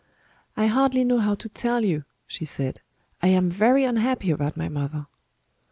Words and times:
"I 0.57 0.65
hardly 0.65 1.03
know 1.03 1.19
how 1.19 1.35
to 1.35 1.47
tell 1.47 1.85
you," 1.85 2.05
she 2.25 2.43
said. 2.43 2.81
"I 3.21 3.27
am 3.27 3.51
very 3.51 3.83
unhappy 3.83 4.31
about 4.31 4.57
my 4.57 4.67
mother." 4.67 5.05